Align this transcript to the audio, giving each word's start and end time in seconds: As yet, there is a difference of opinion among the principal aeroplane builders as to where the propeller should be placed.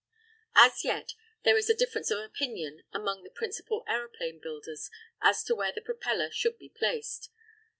As 0.55 0.83
yet, 0.83 1.13
there 1.43 1.55
is 1.59 1.69
a 1.69 1.75
difference 1.75 2.09
of 2.09 2.17
opinion 2.17 2.81
among 2.91 3.21
the 3.21 3.29
principal 3.29 3.83
aeroplane 3.87 4.39
builders 4.39 4.89
as 5.21 5.43
to 5.43 5.53
where 5.53 5.71
the 5.71 5.79
propeller 5.79 6.31
should 6.31 6.57
be 6.57 6.69
placed. 6.69 7.29